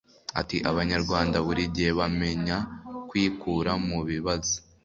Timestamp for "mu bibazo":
3.87-4.55